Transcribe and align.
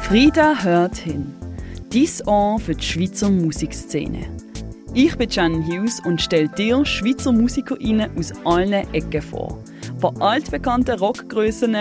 Frieda 0.00 0.54
hört 0.62 0.96
hin. 0.96 1.34
Dies 1.92 2.26
Ohr 2.26 2.58
für 2.58 2.74
die 2.74 2.84
Schweizer 2.84 3.30
Musikszene. 3.30 4.26
Ich 4.94 5.16
bin 5.16 5.28
Jan 5.28 5.66
Hughes 5.66 6.00
und 6.04 6.20
stelle 6.20 6.48
dir 6.48 6.84
Schweizer 6.84 7.32
MusikerInnen 7.32 8.10
aus 8.18 8.32
allen 8.44 8.92
Ecken 8.94 9.22
vor. 9.22 9.58
Von 10.00 10.20
altbekannten 10.20 10.98
Rockgrößen 10.98 11.76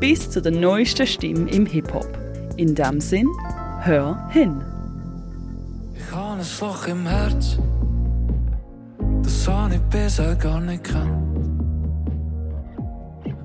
bis 0.00 0.30
zu 0.30 0.40
der 0.40 0.52
neuesten 0.52 1.06
Stimme 1.06 1.50
im 1.50 1.66
Hip-Hop. 1.66 2.18
In 2.56 2.74
dem 2.74 3.00
Sinn, 3.00 3.28
hör 3.80 4.28
hin. 4.30 4.60
Ich 5.94 6.12
habe 6.14 6.40
ein 6.40 6.46
Loch 6.60 6.86
im 6.86 7.06
Herz, 7.06 7.58
das 9.22 9.48
habe 9.48 9.74
ich 9.74 9.80
bisher 9.82 10.34
gar 10.36 10.60
nicht 10.60 10.84
kennt. 10.84 11.32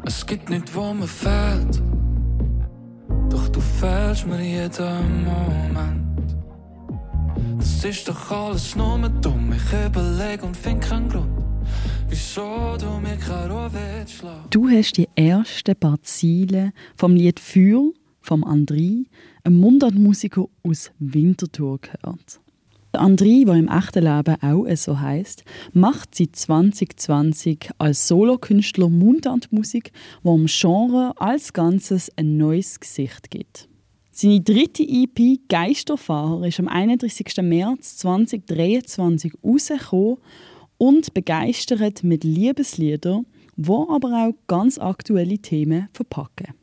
Es 0.05 0.25
gibt 0.25 0.49
nichts, 0.49 0.73
wo 0.73 0.93
mir 0.93 1.07
fehlt, 1.07 1.81
doch 3.29 3.47
du 3.49 3.59
fehlst 3.59 4.27
mir 4.27 4.41
jeden 4.41 5.25
Moment. 5.25 6.35
Das 7.57 7.83
ist 7.83 8.07
doch 8.07 8.31
alles 8.31 8.75
nur 8.75 9.09
dumm, 9.21 9.53
ich 9.53 9.85
überlege 9.85 10.45
und 10.45 10.55
finde 10.55 10.87
keinen 10.87 11.09
Grund. 11.09 11.43
Wieso 12.09 12.77
du 12.79 12.99
mir 12.99 13.17
keine 13.17 13.51
Ruhe 13.51 13.69
willst 13.73 14.23
Du 14.49 14.69
hast 14.69 14.97
die 14.97 15.09
ersten 15.15 15.75
paar 15.75 16.01
Ziele 16.01 16.71
vom 16.95 17.15
Lied 17.15 17.39
«Für» 17.39 17.91
vom 18.21 18.43
André, 18.43 19.05
einem 19.43 19.59
Mundartmusiker 19.59 20.45
aus 20.63 20.91
Winterthur, 20.99 21.79
gehört. 21.79 22.41
André, 22.93 23.45
der 23.45 23.55
im 23.55 23.67
echten 23.67 24.03
Leben 24.03 24.35
auch 24.41 24.75
so 24.75 24.99
heißt, 24.99 25.43
macht 25.73 26.15
seit 26.15 26.35
2020 26.35 27.69
als 27.77 28.07
Solokünstler 28.07 28.89
Mundartmusik, 28.89 29.91
wo 30.23 30.35
dem 30.35 30.47
Genre 30.47 31.13
als 31.17 31.53
Ganzes 31.53 32.11
ein 32.15 32.37
neues 32.37 32.79
Gesicht 32.79 33.29
gibt. 33.29 33.67
Seine 34.11 34.41
dritte 34.41 34.83
EP 34.83 35.41
Geisterfahrer 35.47 36.47
ist 36.47 36.59
am 36.59 36.67
31. 36.67 37.37
März 37.43 37.97
2023 37.97 39.33
rausgekommen 39.43 40.17
und 40.79 41.13
begeistert 41.13 42.03
mit 42.03 42.23
Liebesliedern, 42.23 43.27
wo 43.55 43.87
aber 43.89 44.27
auch 44.27 44.47
ganz 44.47 44.79
aktuelle 44.79 45.37
Themen 45.37 45.89
verpacken. 45.93 46.53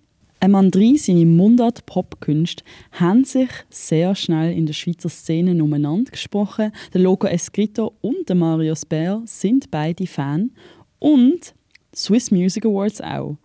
Ein 0.45 0.57
André, 0.57 0.99
seine 0.99 1.25
Mundart-Popkünste, 1.25 2.65
haben 2.93 3.25
sich 3.25 3.49
sehr 3.71 4.15
schnell 4.15 4.55
in 4.55 4.67
der 4.67 4.75
Schweizer 4.75 5.09
Szene 5.09 5.53
umeinander 5.65 6.11
gesprochen. 6.11 6.71
Der 6.93 7.01
Loco 7.01 7.27
Escrito 7.27 7.95
und 8.03 8.29
der 8.29 8.37
Marius 8.37 8.85
Bär 8.85 9.23
sind 9.25 9.71
beide 9.71 10.07
Fan 10.07 10.51
und 10.99 11.55
Swiss 11.97 12.31
Music 12.31 12.67
Awards 12.67 13.01
auch. 13.01 13.39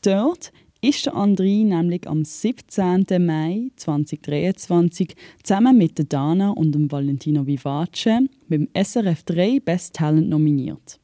Dort 0.00 0.50
ist 0.80 1.04
der 1.04 1.16
André 1.16 1.66
nämlich 1.66 2.08
am 2.08 2.24
17. 2.24 3.04
Mai 3.18 3.68
2023 3.76 5.16
zusammen 5.42 5.76
mit 5.76 5.98
der 5.98 6.06
Dana 6.06 6.52
und 6.52 6.72
dem 6.72 6.90
Valentino 6.90 7.46
Vivace 7.46 8.26
beim 8.48 8.68
SRF 8.72 9.22
3 9.24 9.60
Best 9.60 9.96
Talent 9.96 10.30
nominiert. 10.30 10.98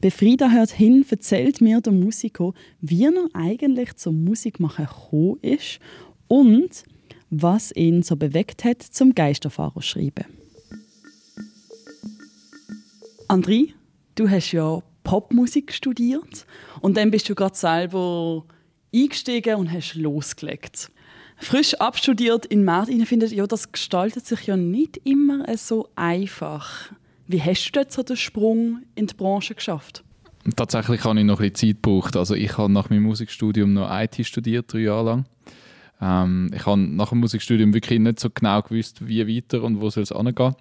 Bei 0.00 0.10
Frieda 0.10 0.50
hört 0.50 0.70
hin, 0.70 1.04
erzählt 1.08 1.60
mir 1.60 1.80
der 1.80 1.92
Musiker, 1.92 2.52
wie 2.80 3.04
er 3.04 3.12
eigentlich 3.32 3.94
zum 3.96 4.24
Musikmachen 4.24 4.86
gekommen 4.86 5.38
ist 5.42 5.78
und 6.28 6.84
was 7.30 7.72
ihn 7.72 8.02
so 8.02 8.16
bewegt 8.16 8.64
hat, 8.64 8.82
zum 8.82 9.14
Geisterfahrer 9.14 9.82
schreiben. 9.82 10.24
André, 13.28 13.72
du 14.14 14.28
hast 14.28 14.52
ja 14.52 14.82
Popmusik 15.02 15.72
studiert 15.72 16.46
und 16.80 16.96
dann 16.96 17.10
bist 17.10 17.28
du 17.28 17.34
gerade 17.34 17.56
selber 17.56 18.44
eingestiegen 18.94 19.56
und 19.56 19.72
hast 19.72 19.94
losgelegt. 19.94 20.90
Frisch 21.36 21.74
abstudiert 21.74 22.46
in 22.46 22.64
März, 22.64 22.88
ich 22.88 23.08
finde, 23.08 23.26
ja, 23.26 23.46
das 23.46 23.72
gestaltet 23.72 24.26
sich 24.26 24.46
ja 24.46 24.56
nicht 24.56 24.98
immer 25.04 25.44
so 25.56 25.88
einfach. 25.96 26.92
Wie 27.26 27.40
hast 27.40 27.72
du 27.72 27.80
jetzt 27.80 27.94
so 27.94 28.02
den 28.02 28.16
Sprung 28.16 28.82
in 28.94 29.06
die 29.06 29.14
Branche 29.14 29.54
geschafft? 29.54 30.04
Tatsächlich 30.56 31.04
habe 31.04 31.18
ich 31.18 31.24
noch 31.24 31.40
ein 31.40 31.50
bisschen 31.50 31.74
Zeit 31.74 31.82
gebraucht. 31.82 32.16
Also 32.16 32.34
ich 32.34 32.58
habe 32.58 32.70
nach 32.70 32.90
meinem 32.90 33.04
Musikstudium 33.04 33.72
noch 33.72 33.88
IT 33.90 34.26
studiert, 34.26 34.72
drei 34.72 34.80
Jahre 34.80 35.04
lang. 35.04 35.24
Ähm, 36.02 36.50
ich 36.54 36.66
habe 36.66 36.78
nach 36.78 37.08
dem 37.08 37.20
Musikstudium 37.20 37.72
wirklich 37.72 37.98
nicht 37.98 38.20
so 38.20 38.28
genau 38.28 38.60
gewusst, 38.60 39.06
wie 39.06 39.26
weiter 39.26 39.62
und 39.62 39.80
wo 39.80 39.88
soll 39.88 40.02
es 40.02 40.12
angehen. 40.12 40.54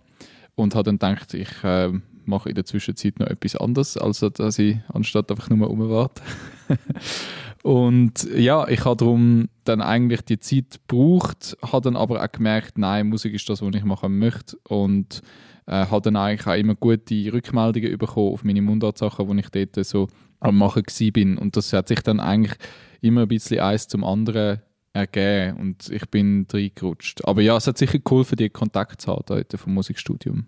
Und 0.55 0.75
habe 0.75 0.95
dann 0.95 1.15
gedacht, 1.15 1.33
ich 1.33 1.63
äh, 1.63 1.91
mache 2.25 2.49
in 2.49 2.55
der 2.55 2.65
Zwischenzeit 2.65 3.19
noch 3.19 3.27
etwas 3.27 3.57
anderes, 3.57 3.97
als 3.97 4.19
dass 4.19 4.59
ich 4.59 4.77
anstatt 4.93 5.31
einfach 5.31 5.49
nur 5.49 5.69
umwarte. 5.69 6.21
und 7.63 8.27
ja, 8.35 8.67
ich 8.67 8.83
habe 8.83 8.97
darum 8.97 9.47
dann 9.63 9.81
eigentlich 9.81 10.21
die 10.23 10.39
Zeit 10.39 10.81
gebraucht, 10.85 11.57
habe 11.61 11.81
dann 11.81 11.95
aber 11.95 12.21
auch 12.21 12.31
gemerkt, 12.31 12.77
nein, 12.77 13.07
Musik 13.07 13.33
ist 13.33 13.47
das, 13.47 13.61
was 13.61 13.73
ich 13.73 13.85
machen 13.85 14.19
möchte 14.19 14.57
und 14.67 15.21
äh, 15.65 15.85
habe 15.85 16.01
dann 16.01 16.17
eigentlich 16.17 16.45
auch 16.45 16.59
immer 16.59 16.75
gute 16.75 17.31
Rückmeldungen 17.31 17.97
bekommen 17.97 18.33
auf 18.33 18.43
meine 18.43 18.61
Mundartsachen, 18.61 19.25
die 19.29 19.39
ich 19.39 19.49
dort 19.49 19.85
so 19.85 20.09
am 20.41 20.57
Machen 20.57 20.83
bin 21.13 21.37
und 21.37 21.55
das 21.55 21.71
hat 21.71 21.87
sich 21.87 22.01
dann 22.01 22.19
eigentlich 22.19 22.57
immer 22.99 23.21
ein 23.21 23.29
bisschen 23.29 23.61
eins 23.61 23.87
zum 23.87 24.03
anderen 24.03 24.61
ergeben 24.91 25.57
und 25.57 25.89
ich 25.89 26.05
bin 26.09 26.45
reingerutscht. 26.51 27.23
Aber 27.23 27.41
ja, 27.41 27.55
es 27.55 27.65
hat 27.65 27.77
sicher 27.77 27.99
geholfen, 27.99 28.35
die 28.35 28.49
Kontakt 28.49 28.99
zu 28.99 29.13
haben 29.13 29.23
heute 29.29 29.57
vom 29.57 29.73
Musikstudium. 29.73 30.47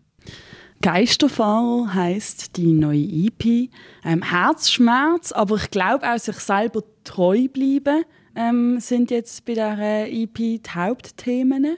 Geisterfahrer 0.81 1.93
heißt 1.93 2.57
die 2.57 2.73
neue 2.73 2.99
EP. 2.99 3.71
Ähm, 4.03 4.21
Herzschmerz, 4.21 5.31
aber 5.31 5.55
ich 5.55 5.71
glaube 5.71 6.05
auch 6.11 6.19
sich 6.19 6.35
selber 6.35 6.83
treu 7.05 7.47
bleiben 7.47 8.03
ähm, 8.35 8.79
sind 8.79 9.11
jetzt 9.11 9.45
bei 9.45 9.53
dieser 9.53 10.07
EP 10.07 10.35
die 10.35 10.61
Hauptthemen. 10.69 11.77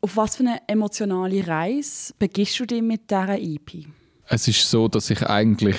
Auf 0.00 0.16
was 0.16 0.36
für 0.36 0.44
eine 0.44 0.60
emotionale 0.68 1.46
Reise 1.46 2.12
begibst 2.18 2.60
du 2.60 2.66
dich 2.66 2.82
mit 2.82 3.10
dieser 3.10 3.38
EP? 3.38 3.86
Es 4.28 4.46
ist 4.46 4.70
so, 4.70 4.86
dass 4.88 5.10
ich 5.10 5.22
eigentlich, 5.22 5.76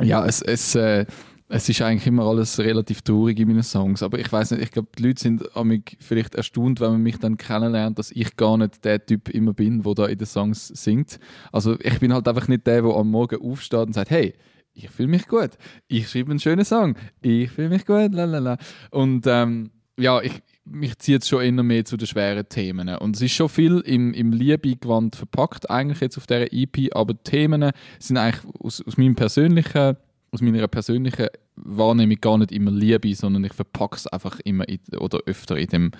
ja, 0.00 0.24
es, 0.26 0.42
es, 0.42 0.74
äh, 0.74 1.06
es 1.48 1.68
ist 1.68 1.82
eigentlich 1.82 2.06
immer 2.06 2.24
alles 2.24 2.58
relativ 2.58 3.02
traurig 3.02 3.38
in 3.38 3.48
meinen 3.48 3.62
Songs, 3.62 4.02
aber 4.02 4.18
ich 4.18 4.30
weiß 4.30 4.52
nicht, 4.52 4.62
ich 4.62 4.70
glaube, 4.70 4.88
die 4.96 5.02
Leute 5.02 5.20
sind 5.20 5.64
mich 5.64 5.96
vielleicht 5.98 6.36
erstaunt, 6.36 6.80
wenn 6.80 6.92
man 6.92 7.02
mich 7.02 7.18
dann 7.18 7.36
kennenlernt, 7.36 7.98
dass 7.98 8.10
ich 8.12 8.36
gar 8.36 8.56
nicht 8.56 8.84
der 8.84 9.04
Typ 9.04 9.28
immer 9.30 9.52
bin, 9.52 9.82
der 9.82 9.94
da 9.94 10.06
in 10.06 10.18
den 10.18 10.26
Songs 10.26 10.68
singt. 10.68 11.18
Also 11.50 11.76
ich 11.80 11.98
bin 11.98 12.12
halt 12.12 12.28
einfach 12.28 12.46
nicht 12.46 12.66
der, 12.66 12.82
der 12.82 12.94
am 12.94 13.10
Morgen 13.10 13.42
aufsteht 13.42 13.86
und 13.86 13.94
sagt, 13.94 14.10
hey, 14.10 14.34
ich 14.72 14.90
fühle 14.90 15.08
mich 15.08 15.26
gut, 15.26 15.50
ich 15.88 16.08
schreibe 16.08 16.30
einen 16.30 16.40
schönen 16.40 16.64
Song, 16.64 16.96
ich 17.22 17.50
fühle 17.50 17.68
mich 17.68 17.86
gut, 17.86 18.12
lalala. 18.12 18.56
Und 18.90 19.26
ähm, 19.26 19.70
ja, 19.98 20.20
ich, 20.22 20.42
mich 20.64 20.98
zieht 20.98 21.22
es 21.22 21.28
schon 21.28 21.42
immer 21.42 21.62
mehr 21.62 21.84
zu 21.84 21.96
den 21.96 22.06
schweren 22.06 22.48
Themen. 22.48 22.88
Und 22.96 23.16
es 23.16 23.22
ist 23.22 23.32
schon 23.32 23.48
viel 23.48 23.80
im, 23.80 24.14
im 24.14 24.32
Liebe-Gewand 24.32 25.16
verpackt, 25.16 25.70
eigentlich 25.70 26.00
jetzt 26.00 26.16
auf 26.16 26.26
dieser 26.26 26.52
EP, 26.52 26.94
aber 26.94 27.14
die 27.14 27.22
Themen 27.24 27.70
sind 27.98 28.16
eigentlich 28.16 28.44
aus, 28.60 28.82
aus 28.86 28.96
meinem 28.96 29.14
persönlichen 29.14 29.96
aus 30.32 30.40
meiner 30.40 30.66
persönlichen 30.68 31.26
Wahrnehmung 31.56 32.16
gar 32.20 32.38
nicht 32.38 32.52
immer 32.52 32.70
Liebe, 32.70 33.14
sondern 33.14 33.44
ich 33.44 33.52
verpacke 33.52 33.96
es 33.96 34.06
einfach 34.06 34.38
immer 34.44 34.68
in, 34.68 34.78
oder 34.98 35.20
öfter 35.26 35.56
in 35.56 35.66
dem, 35.66 35.90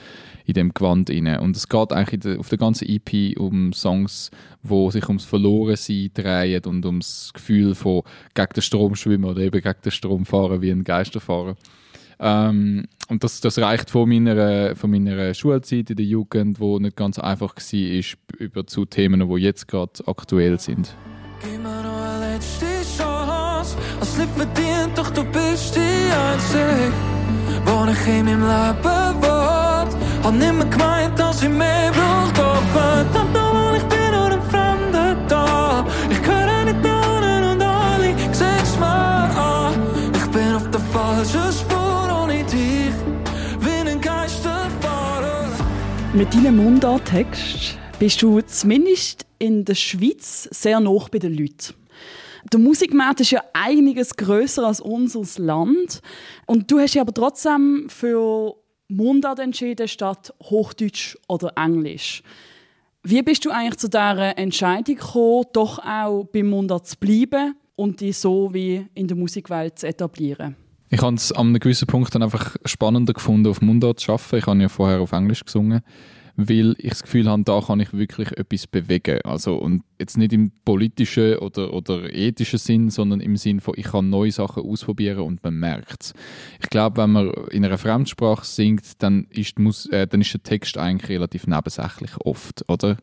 in 0.45 0.55
dem 0.55 0.73
Gewand 0.73 1.11
rein. 1.11 1.39
Und 1.41 1.57
es 1.57 1.69
geht 1.69 1.93
eigentlich 1.93 2.21
der, 2.21 2.39
auf 2.39 2.49
der 2.49 2.59
ganzen 2.59 2.89
EP 2.89 3.39
um 3.39 3.73
Songs, 3.73 4.31
wo 4.63 4.91
sich 4.91 5.07
ums 5.09 5.25
Verlorensein 5.25 6.11
drehen 6.15 6.65
und 6.65 6.87
ums 6.87 7.33
Gefühl 7.35 7.75
von 7.75 8.03
gegen 8.35 8.53
den 8.55 8.63
Strom 8.63 8.95
schwimmen 8.95 9.25
oder 9.25 9.41
eben 9.41 9.61
gegen 9.61 9.81
den 9.85 9.93
Strom 9.93 10.25
fahren 10.25 10.63
wie 10.63 10.71
ein 10.71 10.85
Geisterfahrer. 10.85 11.57
Ähm, 12.21 12.87
und 13.09 13.25
das, 13.25 13.41
das 13.41 13.59
reicht 13.59 13.91
von 13.91 14.09
meiner, 14.09 14.77
von 14.77 14.91
meiner 14.91 15.35
Schulzeit 15.35 15.91
in 15.91 15.97
der 15.97 16.07
Jugend, 16.07 16.61
wo 16.61 16.79
nicht 16.79 16.97
ganz 16.97 17.19
einfach 17.19 17.57
war, 17.57 18.05
über 18.39 18.67
zu 18.67 18.85
Themen, 18.85 19.29
die 19.29 19.43
jetzt 19.43 19.67
gerade 19.67 20.07
aktuell 20.07 20.61
sind. 20.61 20.95
Nicht 24.21 24.33
verdient, 24.37 24.97
doch 24.97 25.11
du 25.11 25.25
bist 25.25 25.77
die 25.77 26.13
Einzige, 26.29 26.93
wo 27.65 27.91
ich 27.91 28.07
in 28.07 28.27
meinem 28.27 28.43
Leben. 28.43 29.23
Hab 30.23 30.35
nicht 30.35 30.53
mehr 30.53 30.67
gemeint, 30.67 31.19
dass 31.19 31.43
ich 31.43 31.49
mehr 31.49 31.91
brauche, 31.91 32.33
doch 32.35 32.63
verdammt 32.75 33.33
nochmal, 33.33 33.77
ich 33.77 33.85
bin 33.85 34.11
nur 34.11 34.31
ein 34.31 34.43
Fremder 34.43 35.17
da. 35.27 35.87
Ich 36.11 36.23
gehöre 36.23 36.65
nicht 36.65 36.85
da 36.85 37.01
und 37.51 37.63
alle 37.63 38.15
sehen's 38.33 38.79
mir 38.79 38.87
an. 38.87 39.75
Ich 40.15 40.31
bin 40.31 40.55
auf 40.55 40.71
der 40.71 40.81
falschen 40.93 41.53
Spur. 41.53 41.81
Mit 46.13 46.35
deinem 46.35 46.57
Mundarttext 46.57 47.79
bist 47.99 48.21
du 48.21 48.41
zumindest 48.43 49.25
in 49.39 49.65
der 49.65 49.77
Schweiz 49.77 50.49
sehr 50.51 50.79
nah 50.81 51.07
bei 51.11 51.19
den 51.19 51.35
Leuten. 51.35 51.80
Der 52.53 52.61
Musikmarkt 52.61 53.21
ist 53.21 53.31
ja 53.31 53.43
einiges 53.53 54.17
größer 54.17 54.67
als 54.67 54.81
unser 54.81 55.23
Land. 55.43 56.01
Und 56.47 56.71
du 56.71 56.79
hast 56.79 56.95
dich 56.95 57.01
aber 57.01 57.13
trotzdem 57.13 57.87
für 57.89 58.55
Mundart 58.89 59.39
entschieden 59.39 59.89
statt 59.89 60.35
Hochdeutsch 60.43 61.17
oder 61.29 61.53
Englisch. 61.57 62.23
Wie 63.03 63.23
bist 63.23 63.45
du 63.45 63.51
eigentlich 63.51 63.79
zu 63.79 63.89
dieser 63.89 64.37
Entscheidung 64.37 64.97
gekommen, 64.97 65.47
doch 65.53 65.79
auch 65.79 66.25
beim 66.33 66.49
Mundart 66.49 66.87
zu 66.87 66.97
bleiben 66.99 67.55
und 67.77 68.01
dich 68.01 68.19
so 68.19 68.53
wie 68.53 68.87
in 68.95 69.09
der 69.09 69.17
Musikwelt 69.17 69.79
zu 69.79 69.87
etablieren? 69.87 70.57
Ich 70.91 71.01
habe 71.01 71.15
es 71.15 71.33
an 71.33 71.47
einem 71.47 71.61
gewissen 71.61 71.87
Punkt 71.87 72.15
dann 72.15 72.23
einfach 72.23 72.57
spannender 72.65 73.13
gefunden, 73.13 73.49
auf 73.49 73.63
Mundart 73.63 74.01
zu 74.01 74.13
arbeiten. 74.13 74.37
Ich 74.37 74.47
habe 74.47 74.61
ja 74.61 74.69
vorher 74.69 75.01
auf 75.01 75.13
Englisch 75.13 75.45
gesungen, 75.45 75.83
weil 76.37 76.75
ich 76.79 76.91
das 76.91 77.03
Gefühl 77.03 77.29
habe, 77.29 77.43
da 77.45 77.61
kann 77.61 77.81
ich 77.81 77.93
wirklich 77.93 78.33
etwas 78.37 78.67
bewegen. 78.67 79.21
Also, 79.25 79.57
und 79.57 79.83
jetzt 79.99 80.17
nicht 80.17 80.33
im 80.33 80.53
politischen 80.65 81.39
oder, 81.39 81.73
oder 81.73 82.13
ethischen 82.13 82.59
Sinn, 82.59 82.91
sondern 82.91 83.21
im 83.21 83.37
Sinn 83.37 83.61
von, 83.61 83.75
ich 83.77 83.87
kann 83.87 84.11
neue 84.11 84.33
Sachen 84.33 84.65
ausprobieren 84.65 85.21
und 85.21 85.43
man 85.43 85.55
merkt 85.55 86.03
es. 86.03 86.15
Ich 86.61 86.71
glaube, 86.71 87.03
wenn 87.03 87.11
man 87.11 87.33
in 87.51 87.65
einer 87.65 87.79
Fremdsprache 87.79 88.45
singt, 88.45 89.03
dann 89.03 89.27
ist, 89.31 89.59
Mus 89.59 89.87
äh, 89.87 90.07
dann 90.07 90.21
ist 90.21 90.33
der 90.33 90.43
Text 90.43 90.79
eigentlich 90.79 91.11
relativ 91.11 91.47
nebensächlich 91.47 92.13
oft, 92.19 92.69
oder? 92.69 92.97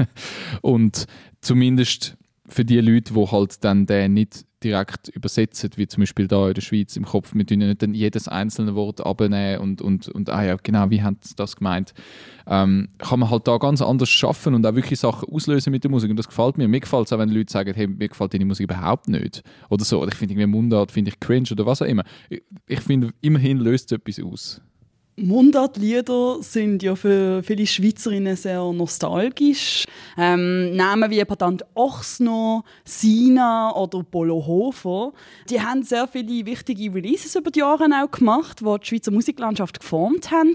und 0.62 1.06
zumindest 1.40 2.16
für 2.46 2.64
die 2.64 2.80
Leute, 2.80 3.14
die 3.14 3.26
halt 3.26 3.62
dann 3.64 3.86
den 3.86 4.14
nicht 4.14 4.46
direkt 4.62 5.08
übersetzen, 5.08 5.70
wie 5.76 5.86
zum 5.86 6.02
Beispiel 6.02 6.26
da 6.26 6.48
in 6.48 6.54
der 6.54 6.62
Schweiz 6.62 6.96
im 6.96 7.04
Kopf, 7.04 7.34
wir 7.34 7.46
tun 7.46 7.58
nicht 7.58 7.82
jedes 7.94 8.28
einzelne 8.28 8.74
Wort 8.74 9.04
abnehmen 9.04 9.60
und, 9.60 9.82
und, 9.82 10.08
und 10.08 10.30
ah 10.30 10.44
ja, 10.44 10.56
genau, 10.62 10.90
wie 10.90 11.02
haben 11.02 11.18
sie 11.20 11.34
das 11.36 11.56
gemeint, 11.56 11.94
ähm, 12.46 12.88
kann 12.98 13.20
man 13.20 13.30
halt 13.30 13.46
da 13.46 13.58
ganz 13.58 13.80
anders 13.82 14.08
schaffen 14.08 14.54
und 14.54 14.66
auch 14.66 14.74
wirklich 14.74 14.98
Sachen 14.98 15.32
auslösen 15.32 15.70
mit 15.70 15.84
der 15.84 15.90
Musik 15.90 16.10
und 16.10 16.16
das 16.16 16.28
gefällt 16.28 16.58
mir. 16.58 16.66
Mir 16.66 16.80
gefällt 16.80 17.06
es 17.06 17.12
auch, 17.12 17.18
wenn 17.18 17.28
Leute 17.28 17.52
sagen, 17.52 17.72
hey, 17.74 17.86
mir 17.86 18.08
gefällt 18.08 18.34
deine 18.34 18.44
Musik 18.46 18.64
überhaupt 18.64 19.08
nicht 19.08 19.42
oder 19.68 19.84
so, 19.84 20.00
oder 20.00 20.12
ich 20.12 20.18
finde 20.18 20.34
irgendwie 20.34 20.46
Mundart, 20.46 20.90
finde 20.90 21.10
ich 21.10 21.20
cringe 21.20 21.48
oder 21.52 21.66
was 21.66 21.82
auch 21.82 21.86
immer. 21.86 22.04
Ich, 22.28 22.42
ich 22.66 22.80
finde, 22.80 23.10
immerhin 23.20 23.58
löst 23.58 23.92
es 23.92 23.98
etwas 23.98 24.24
aus. 24.24 24.60
Mundartlieder 25.18 26.42
sind 26.42 26.82
ja 26.82 26.94
für 26.94 27.42
viele 27.42 27.66
Schweizerinnen 27.66 28.36
sehr 28.36 28.62
nostalgisch. 28.72 29.84
Ähm, 30.16 30.76
Namen 30.76 31.10
wie 31.10 31.24
Patent 31.24 31.64
Ochsner, 31.74 32.62
Sina 32.84 33.74
oder 33.74 34.04
Polo 34.04 34.46
Hofer, 34.46 35.12
die 35.50 35.60
haben 35.60 35.82
sehr 35.82 36.06
viele 36.06 36.46
wichtige 36.46 36.94
Releases 36.94 37.34
über 37.34 37.50
die 37.50 37.58
Jahre 37.60 37.86
auch 37.86 38.10
gemacht, 38.10 38.60
die 38.60 38.64
die 38.64 38.86
Schweizer 38.86 39.10
Musiklandschaft 39.10 39.80
geformt 39.80 40.30
haben. 40.30 40.54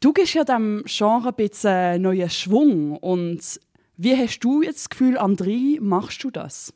Du 0.00 0.12
gibst 0.12 0.34
ja 0.34 0.44
dem 0.44 0.82
Genre 0.86 1.28
ein 1.28 1.34
bisschen 1.34 2.02
neuen 2.02 2.28
Schwung. 2.28 2.96
Und 2.96 3.60
wie 3.96 4.16
hast 4.16 4.40
du 4.40 4.62
jetzt 4.62 4.80
das 4.80 4.90
Gefühl, 4.90 5.16
André, 5.18 5.80
machst 5.80 6.22
du 6.24 6.30
das? 6.30 6.74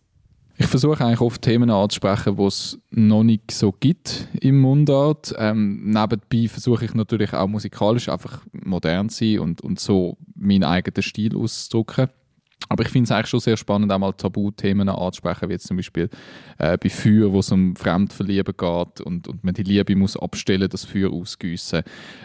Ich 0.58 0.67
versuche 0.67 1.05
eigentlich 1.05 1.20
oft 1.20 1.43
Themen 1.43 1.70
anzusprechen, 1.70 2.37
die 2.37 2.44
es 2.44 2.79
noch 2.91 3.23
nicht 3.23 3.50
so 3.50 3.73
gibt 3.73 4.26
im 4.41 4.61
Mundart. 4.61 5.35
Ähm, 5.38 5.91
nebenbei 5.91 6.49
versuche 6.49 6.87
ich 6.87 6.94
natürlich 6.94 7.35
auch 7.35 7.47
musikalisch 7.47 8.08
einfach 8.08 8.41
modern 8.53 9.11
zu 9.11 9.19
sein 9.19 9.41
und, 9.41 9.61
und 9.61 9.79
so 9.79 10.17
meinen 10.35 10.64
eigenen 10.64 11.03
Stil 11.03 11.37
auszudrücken. 11.37 12.08
Aber 12.69 12.85
ich 12.85 12.88
finde 12.88 13.05
es 13.05 13.12
eigentlich 13.12 13.29
schon 13.29 13.41
sehr 13.41 13.56
spannend, 13.56 13.93
auch 13.93 13.99
mal 13.99 14.12
Tabuthemen 14.12 14.88
anzusprechen, 14.88 15.49
wie 15.49 15.53
jetzt 15.53 15.67
zum 15.67 15.76
Beispiel 15.76 16.08
äh, 16.59 16.79
bei 16.79 16.88
Feuer, 16.88 17.32
wo 17.32 17.41
es 17.41 17.52
um 17.52 17.76
Fremdverlieben 17.76 18.55
geht 18.56 19.00
und, 19.02 19.29
und 19.29 19.44
man 19.44 19.55
die 19.55 19.62
Liebe 19.62 19.94
muss 19.94 20.17
abstellen, 20.17 20.69
das 20.69 20.85
Feuer 20.85 21.12
ausgüssen. 21.12 21.82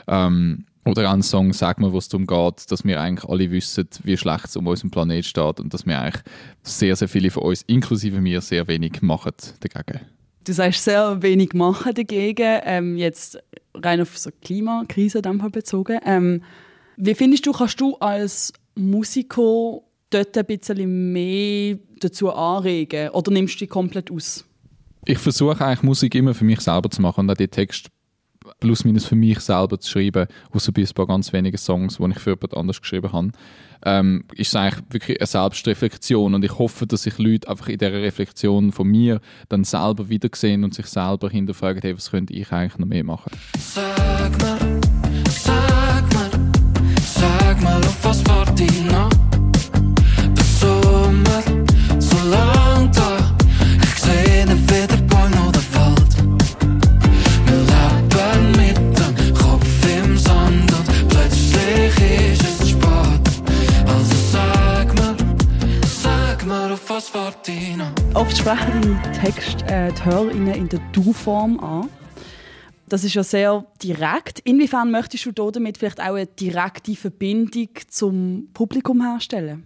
Ähm, 0.07 0.65
oder 0.85 1.09
auch 1.09 1.13
ein 1.13 1.21
Song, 1.21 1.53
sag 1.53 1.79
mal, 1.79 1.91
wo 1.91 1.97
es 1.97 2.09
darum 2.09 2.25
geht, 2.25 2.71
dass 2.71 2.83
wir 2.83 2.99
eigentlich 2.99 3.29
alle 3.29 3.51
wissen, 3.51 3.87
wie 4.03 4.17
schlecht 4.17 4.45
es 4.45 4.55
um 4.55 4.67
unseren 4.67 4.89
Planet 4.89 5.25
steht 5.25 5.59
und 5.59 5.73
dass 5.73 5.85
wir 5.85 5.99
eigentlich 5.99 6.23
sehr, 6.63 6.95
sehr 6.95 7.07
viele 7.07 7.29
von 7.29 7.43
uns, 7.43 7.61
inklusive 7.63 8.19
mir, 8.19 8.41
sehr 8.41 8.67
wenig 8.67 9.01
machen 9.01 9.33
dagegen. 9.59 10.01
Du 10.43 10.53
sagst 10.53 10.83
sehr 10.83 11.21
wenig 11.21 11.53
machen 11.53 11.93
dagegen, 11.93 12.61
ähm, 12.63 12.97
jetzt 12.97 13.37
rein 13.75 14.01
auf 14.01 14.17
so 14.17 14.31
Klimakrise 14.41 15.21
bezogen. 15.21 15.99
Ähm, 16.03 16.41
wie 16.97 17.13
findest 17.13 17.45
du, 17.45 17.51
kannst 17.51 17.79
du 17.79 17.95
als 17.97 18.51
Musiker 18.75 19.81
dort 20.09 20.37
ein 20.37 20.45
bisschen 20.45 21.13
mehr 21.13 21.77
dazu 21.99 22.31
anregen 22.33 23.09
oder 23.09 23.31
nimmst 23.31 23.55
du 23.55 23.59
die 23.59 23.67
komplett 23.67 24.11
aus? 24.11 24.45
Ich 25.05 25.17
versuche 25.17 25.63
eigentlich 25.63 25.83
Musik 25.83 26.15
immer 26.15 26.33
für 26.33 26.45
mich 26.45 26.61
selber 26.61 26.89
zu 26.89 27.01
machen 27.01 27.21
und 27.21 27.31
auch 27.31 27.35
die 27.35 27.47
Texte 27.47 27.89
plus 28.59 28.83
minus 28.85 29.05
für 29.05 29.15
mich 29.15 29.39
selber 29.39 29.79
zu 29.79 29.89
schreiben, 29.89 30.27
außer 30.51 30.71
bei 30.71 30.81
ein 30.81 30.93
paar 30.93 31.07
ganz 31.07 31.33
wenigen 31.33 31.57
Songs, 31.57 31.97
die 31.97 32.09
ich 32.11 32.19
für 32.19 32.31
jemand 32.31 32.55
anders 32.55 32.81
geschrieben 32.81 33.11
habe, 33.11 33.31
ähm, 33.83 34.23
ist 34.35 34.49
es 34.49 34.55
eigentlich 34.55 34.83
wirklich 34.89 35.19
eine 35.19 35.27
Selbstreflexion 35.27 36.33
und 36.33 36.45
ich 36.45 36.57
hoffe, 36.57 36.85
dass 36.85 37.03
sich 37.03 37.17
Leute 37.17 37.49
einfach 37.49 37.67
in 37.67 37.79
dieser 37.79 37.93
Reflexion 37.93 38.71
von 38.71 38.87
mir 38.87 39.19
dann 39.49 39.63
selber 39.63 40.09
wiedersehen 40.09 40.63
und 40.63 40.73
sich 40.73 40.85
selber 40.85 41.29
hinterfragen, 41.29 41.81
hey, 41.81 41.95
was 41.95 42.11
könnte 42.11 42.33
ich 42.33 42.51
eigentlich 42.51 42.77
noch 42.77 42.87
mehr 42.87 43.03
machen. 43.03 43.31
Sag 43.57 44.39
mal, 44.41 44.81
sag 45.29 46.13
mal, 46.13 46.29
sag 47.03 47.61
mal, 47.61 47.79
auf 47.79 48.05
was 48.05 48.25
wart 48.27 48.59
ich 48.59 48.83
noch? 48.83 49.30
Oft 68.21 68.37
sprechen 68.37 68.83
im 68.83 69.13
Text 69.13 69.63
äh, 69.63 69.91
die 69.91 70.05
HörerInnen 70.05 70.53
in 70.53 70.69
der 70.69 70.79
Du-Form 70.91 71.59
an. 71.59 71.89
Das 72.87 73.03
ist 73.03 73.15
ja 73.15 73.23
sehr 73.23 73.65
direkt. 73.81 74.41
Inwiefern 74.41 74.91
möchtest 74.91 75.25
du 75.25 75.49
damit 75.49 75.79
vielleicht 75.79 75.99
auch 75.99 76.13
eine 76.13 76.27
direkte 76.27 76.95
Verbindung 76.95 77.69
zum 77.87 78.49
Publikum 78.53 79.01
herstellen? 79.01 79.65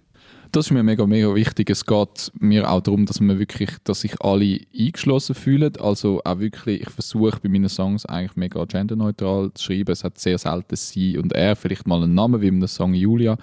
Das 0.51 0.67
ist 0.67 0.71
mir 0.71 0.83
mega, 0.83 1.05
mega 1.05 1.33
wichtig. 1.33 1.69
Es 1.69 1.85
geht 1.85 2.31
mir 2.39 2.69
auch 2.69 2.81
darum, 2.81 3.05
dass 3.05 3.19
man 3.19 3.39
wirklich, 3.39 3.71
dass 3.83 4.01
sich 4.01 4.21
alle 4.21 4.59
eingeschlossen 4.77 5.35
fühlen. 5.35 5.75
Also 5.77 6.21
auch 6.23 6.39
wirklich, 6.39 6.81
ich 6.81 6.89
versuche 6.89 7.39
bei 7.41 7.49
meinen 7.49 7.69
Songs 7.69 8.05
eigentlich 8.05 8.35
mega 8.35 8.63
genderneutral 8.65 9.51
zu 9.53 9.63
schreiben. 9.63 9.91
Es 9.91 10.03
hat 10.03 10.17
sehr 10.17 10.37
selten 10.37 10.75
sie 10.75 11.17
und 11.17 11.33
er, 11.33 11.55
vielleicht 11.55 11.87
mal 11.87 12.03
einen 12.03 12.13
Namen 12.13 12.41
wie 12.41 12.47
in 12.47 12.55
einem 12.55 12.67
Song 12.67 12.93
Julia. 12.93 13.37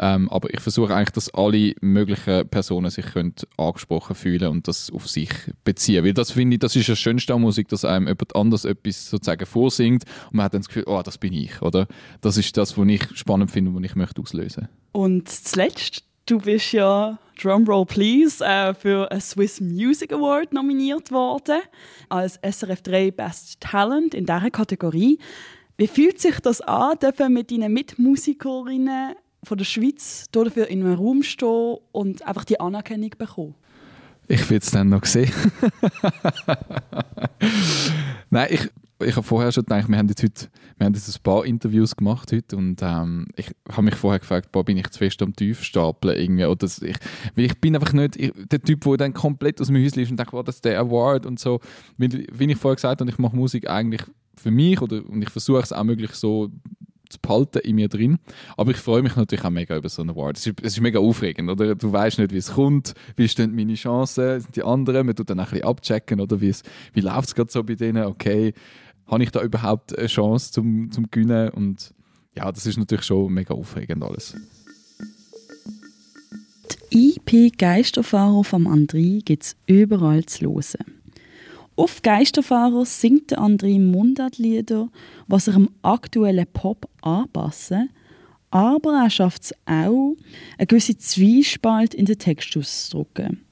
Ähm, 0.00 0.28
aber 0.28 0.54
ich 0.54 0.60
versuche 0.60 0.94
eigentlich, 0.94 1.10
dass 1.10 1.34
alle 1.34 1.74
möglichen 1.80 2.48
Personen 2.48 2.88
sich 2.88 3.04
können 3.06 3.34
angesprochen 3.56 4.14
fühlen 4.14 4.48
und 4.48 4.68
das 4.68 4.92
auf 4.92 5.08
sich 5.08 5.30
beziehen. 5.64 6.04
Weil 6.04 6.14
das 6.14 6.30
finde 6.30 6.54
ich, 6.54 6.60
das 6.60 6.76
ist 6.76 6.88
das 6.88 7.00
Schönste 7.00 7.34
an 7.34 7.40
Musik, 7.40 7.66
dass 7.68 7.84
einem 7.84 8.06
jemand 8.06 8.36
anders 8.36 8.64
etwas 8.64 9.10
sozusagen 9.10 9.44
vorsingt 9.44 10.04
und 10.26 10.34
man 10.34 10.44
hat 10.44 10.54
dann 10.54 10.60
das 10.60 10.68
Gefühl, 10.68 10.84
oh, 10.86 11.02
das 11.04 11.18
bin 11.18 11.32
ich, 11.32 11.60
oder? 11.62 11.88
Das 12.20 12.36
ist 12.36 12.56
das, 12.56 12.78
was 12.78 12.86
ich 12.86 13.02
spannend 13.14 13.50
finde 13.50 13.72
und 13.72 13.76
was 13.76 13.90
ich 13.90 13.96
möchte 13.96 14.20
auslösen. 14.20 14.68
Und 14.92 15.28
zuletzt, 15.28 16.04
du 16.28 16.38
bist 16.38 16.72
ja 16.72 17.18
Drumroll 17.40 17.86
Please 17.86 18.44
äh, 18.44 18.74
für 18.74 19.10
einen 19.10 19.20
Swiss 19.20 19.60
Music 19.60 20.12
Award 20.12 20.52
nominiert 20.52 21.10
worden 21.10 21.60
als 22.08 22.38
SRF 22.42 22.82
3 22.82 23.10
Best 23.12 23.60
Talent 23.60 24.14
in 24.14 24.26
dieser 24.26 24.50
Kategorie. 24.50 25.18
Wie 25.76 25.86
fühlt 25.86 26.20
sich 26.20 26.40
das 26.40 26.60
an, 26.60 26.98
dürfen 26.98 27.32
mit 27.32 27.50
deinen 27.50 27.72
Mitmusikerinnen 27.72 29.14
von 29.44 29.58
der 29.58 29.64
Schweiz 29.64 30.26
dafür 30.32 30.66
in 30.68 30.84
einem 30.84 30.94
Raum 30.94 31.22
stehen 31.22 31.78
und 31.92 32.26
einfach 32.26 32.44
die 32.44 32.60
Anerkennung 32.60 33.10
bekommen? 33.16 33.54
Ich 34.26 34.50
will 34.50 34.58
es 34.58 34.70
dann 34.70 34.90
noch 34.90 35.06
sehen. 35.06 35.32
Nein, 38.30 38.48
ich, 38.50 38.68
ich 39.00 39.16
habe 39.16 39.22
vorher 39.22 39.52
schon 39.52 39.64
gedacht, 39.64 39.88
wir 39.88 39.96
haben 39.96 40.08
jetzt 40.08 40.22
heute 40.22 40.48
wir 40.76 40.86
haben 40.86 40.94
jetzt 40.94 41.08
ein 41.08 41.22
paar 41.22 41.44
Interviews 41.44 41.96
gemacht 41.96 42.32
heute 42.32 42.56
und 42.56 42.80
ähm, 42.82 43.26
ich 43.36 43.50
habe 43.70 43.82
mich 43.82 43.94
vorher 43.94 44.20
gefragt, 44.20 44.52
boah, 44.52 44.64
bin 44.64 44.76
ich 44.76 44.88
zu 44.90 44.98
fest 44.98 45.22
am 45.22 45.34
Tiefstapeln 45.34 46.16
irgendwie 46.16 46.44
oder 46.44 46.66
ich, 46.66 46.96
weil 47.34 47.44
ich 47.44 47.60
bin 47.60 47.74
einfach 47.74 47.92
nicht 47.92 48.16
ich, 48.16 48.32
der 48.34 48.60
Typ, 48.60 48.82
der 48.84 48.96
dann 48.96 49.14
komplett 49.14 49.60
aus 49.60 49.68
dem 49.68 49.76
Häuschen 49.76 50.02
ist 50.02 50.10
und 50.10 50.16
denkt, 50.16 50.32
boah, 50.32 50.44
das 50.44 50.56
ist 50.56 50.64
der 50.64 50.78
Award 50.80 51.26
und 51.26 51.38
so. 51.38 51.60
Wie, 51.96 52.26
wie 52.32 52.50
ich 52.50 52.58
vorher 52.58 52.76
gesagt 52.76 53.00
habe, 53.00 53.10
ich 53.10 53.18
mache 53.18 53.36
Musik 53.36 53.68
eigentlich 53.68 54.02
für 54.36 54.50
mich 54.50 54.80
oder, 54.80 55.04
und 55.08 55.22
ich 55.22 55.30
versuche 55.30 55.62
es 55.62 55.72
auch 55.72 55.84
möglich 55.84 56.12
so 56.12 56.50
zu 57.08 57.18
behalten 57.20 57.58
in 57.60 57.76
mir 57.76 57.88
drin. 57.88 58.18
Aber 58.56 58.70
ich 58.70 58.76
freue 58.76 59.02
mich 59.02 59.16
natürlich 59.16 59.44
auch 59.44 59.50
mega 59.50 59.76
über 59.76 59.88
so 59.88 60.02
einen 60.02 60.10
Award. 60.10 60.36
Es 60.36 60.46
ist, 60.46 60.60
es 60.60 60.74
ist 60.74 60.80
mega 60.80 60.98
aufregend, 60.98 61.50
oder? 61.50 61.74
Du 61.74 61.92
weißt 61.92 62.18
nicht, 62.18 62.32
wie 62.32 62.38
es 62.38 62.52
kommt, 62.52 62.94
wie 63.16 63.28
stehen 63.28 63.54
meine 63.54 63.74
Chancen, 63.74 64.40
sind 64.40 64.56
die 64.56 64.62
anderen, 64.62 65.06
man 65.06 65.16
tut 65.16 65.30
dann 65.30 65.40
ein 65.40 65.46
bisschen 65.46 65.64
abchecken, 65.64 66.20
oder? 66.20 66.40
Wie, 66.40 66.54
wie 66.92 67.00
läuft 67.00 67.28
es 67.28 67.34
gerade 67.34 67.50
so 67.50 67.62
bei 67.64 67.74
denen, 67.74 68.04
okay, 68.04 68.52
habe 69.08 69.22
ich 69.22 69.30
da 69.30 69.42
überhaupt 69.42 69.96
eine 69.98 70.06
Chance 70.06 70.52
zum, 70.52 70.90
zum 70.92 71.10
Gewinnen? 71.10 71.50
Und 71.50 71.94
ja, 72.36 72.50
das 72.52 72.66
ist 72.66 72.76
natürlich 72.78 73.04
schon 73.04 73.32
mega 73.32 73.54
aufregend 73.54 74.04
alles. 74.04 74.36
Die 76.92 77.16
IP 77.16 77.58
Geisterfahrer 77.58 78.44
vom 78.44 78.66
André 78.66 79.22
gibt 79.24 79.42
es 79.42 79.56
überall 79.66 80.24
zu 80.24 80.46
hören. 80.46 80.94
Auf 81.76 82.02
Geisterfahrer 82.02 82.84
singt 82.84 83.30
der 83.30 83.38
André 83.38 83.80
Mundartlieder, 83.80 84.90
was 85.28 85.44
sich 85.44 85.54
am 85.54 85.70
aktuellen 85.82 86.46
Pop 86.52 86.88
anpassen. 87.02 87.90
Aber 88.50 88.94
er 89.04 89.10
schafft 89.10 89.44
es 89.44 89.54
auch, 89.66 90.16
eine 90.56 90.66
gewisse 90.66 90.96
Zwiespalt 90.96 91.94
in 91.94 92.06
den 92.06 92.18
Text 92.18 92.56
auszudrücken. 92.56 93.42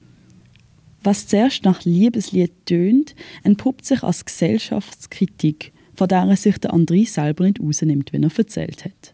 Was 1.03 1.27
zuerst 1.27 1.63
nach 1.63 1.85
Liebeslied 1.85 2.51
tönt, 2.65 3.15
entpuppt 3.43 3.85
sich 3.85 4.03
als 4.03 4.25
Gesellschaftskritik, 4.25 5.73
von 5.95 6.07
der 6.07 6.23
er 6.23 6.35
sich 6.35 6.57
der 6.57 6.73
André 6.73 7.07
selber 7.07 7.45
nicht 7.45 7.59
rausnimmt, 7.59 8.13
wenn 8.13 8.23
er 8.23 8.37
erzählt 8.37 8.85
hat. 8.85 9.13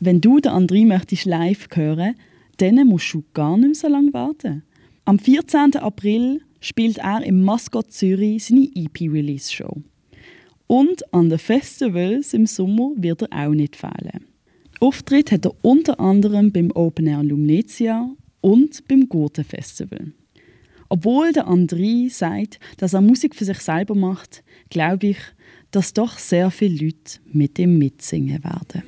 Wenn 0.00 0.20
du 0.20 0.38
den 0.38 0.52
André 0.52 0.86
möchtest 0.86 1.24
live 1.24 1.68
hören, 1.74 2.14
dann 2.58 2.86
musst 2.86 3.12
du 3.12 3.24
gar 3.34 3.56
nicht 3.56 3.66
mehr 3.66 3.74
so 3.74 3.88
lange 3.88 4.12
warten. 4.12 4.62
Am 5.04 5.18
14. 5.18 5.76
April 5.76 6.42
spielt 6.60 6.98
er 6.98 7.22
im 7.24 7.42
Mascot 7.42 7.92
Zürich 7.92 8.44
seine 8.44 8.68
EP-Release-Show. 8.74 9.82
Und 10.66 11.14
an 11.14 11.30
den 11.30 11.38
Festivals 11.38 12.34
im 12.34 12.46
Sommer 12.46 12.92
wird 12.96 13.22
er 13.22 13.46
auch 13.46 13.54
nicht 13.54 13.76
fehlen. 13.76 14.26
Auftritt 14.80 15.32
hat 15.32 15.46
er 15.46 15.54
unter 15.62 15.98
anderem 15.98 16.52
beim 16.52 16.70
Open 16.72 17.06
Air 17.06 17.22
Lumnezia 17.22 18.10
und 18.40 18.86
beim 18.86 19.08
Gurten 19.08 19.44
Festival. 19.44 20.12
Obwohl 20.88 21.32
der 21.32 21.48
André 21.48 22.10
sagt, 22.10 22.58
dass 22.78 22.94
er 22.94 23.00
Musik 23.00 23.34
für 23.34 23.44
sich 23.44 23.58
selber 23.58 23.94
macht, 23.94 24.42
glaube 24.70 25.08
ich, 25.08 25.18
dass 25.70 25.92
doch 25.92 26.18
sehr 26.18 26.50
viele 26.50 26.86
Leute 26.86 27.20
mit 27.30 27.58
ihm 27.58 27.78
mitsingen 27.78 28.42
werden. 28.42 28.82